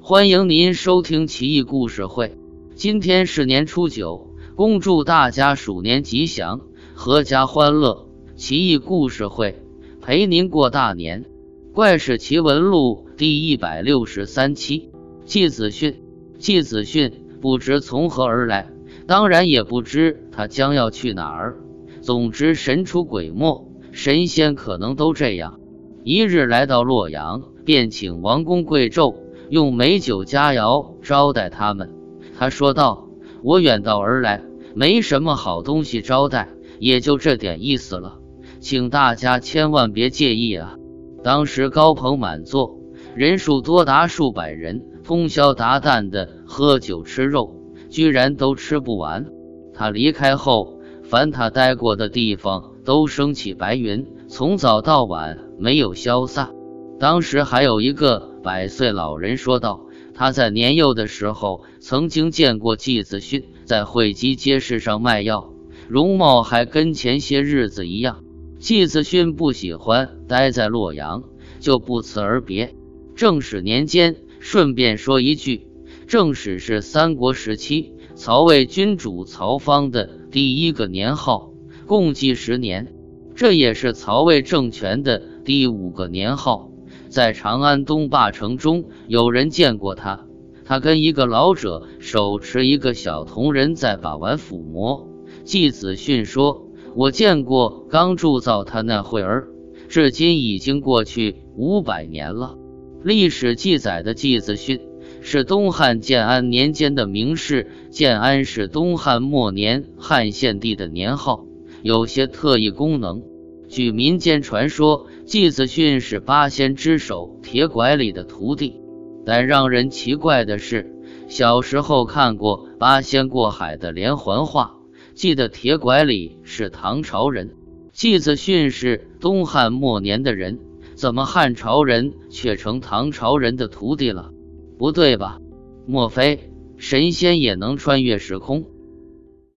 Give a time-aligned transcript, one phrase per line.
[0.00, 2.36] 欢迎您收听奇异故事会。
[2.74, 6.60] 今天是年初九，恭祝大家鼠年吉祥，
[6.96, 8.06] 阖家欢乐。
[8.36, 9.62] 奇异故事会
[10.00, 11.24] 陪您过大年。
[11.72, 14.90] 怪事奇闻录第一百六十三期。
[15.24, 16.02] 季子训，
[16.38, 18.70] 季子训不知从何而来，
[19.06, 21.58] 当然也不知他将要去哪儿。
[22.02, 25.58] 总之神出鬼没，神仙可能都这样。
[26.02, 29.14] 一日来到洛阳，便请王公贵胄。
[29.54, 31.94] 用美酒佳肴招待他们。
[32.36, 33.06] 他说道
[33.40, 34.42] ：“我远道而来，
[34.74, 36.48] 没什么好东西招待，
[36.80, 38.18] 也就这点意思了，
[38.58, 40.74] 请大家千万别介意啊。”
[41.22, 42.80] 当时高朋满座，
[43.14, 47.54] 人数多达数百人，通宵达旦的喝酒吃肉，
[47.88, 49.26] 居然都吃不完。
[49.72, 56.50] 他离开后，凡他待过的地方都升起白云，从早到晚没有消散。
[56.98, 58.33] 当时还有一个。
[58.44, 65.54] 百岁老人说道：“他在年幼的时候曾经见过季子勋在会稽街市上卖药，
[65.88, 68.22] 容貌还跟前些日子一样。
[68.58, 71.24] 季子勋不喜欢待在洛阳，
[71.58, 72.74] 就不辞而别。
[73.16, 75.66] 正史年间，顺便说一句，
[76.06, 81.50] 正史是三国时期曹魏君主曹芳的第一个年号，
[81.86, 82.92] 共计十年，
[83.34, 86.68] 这也是曹魏政权的第五个年号。”
[87.14, 90.26] 在长安东坝城中，有人见过他。
[90.64, 95.08] 他跟一个老者手持一个小铜人在把玩抚摸。
[95.44, 99.46] 季子训说：“我见过刚铸造他那会儿，
[99.88, 102.56] 至今已经过去五百年了。”
[103.04, 104.80] 历史记载的季子训
[105.20, 111.44] 是东汉建安年间的名士，建安是东汉末年汉献帝的年号，
[111.84, 113.22] 有些特异功能。
[113.68, 115.06] 据民间传说。
[115.26, 118.80] 季子训是八仙之首铁拐李的徒弟，
[119.24, 120.94] 但让人奇怪的是，
[121.28, 124.74] 小时候看过八仙过海的连环画，
[125.14, 127.54] 记得铁拐李是唐朝人，
[127.90, 130.58] 季子训是东汉末年的人，
[130.94, 134.30] 怎么汉朝人却成唐朝人的徒弟了？
[134.78, 135.38] 不对吧？
[135.86, 138.66] 莫非神仙也能穿越时空？